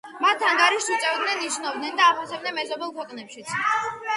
[0.21, 3.57] მათ ანგარიშს უწევდნენ, იცნობდნენ და აფასებდნენ მეზობელ ქვეყნებშიც.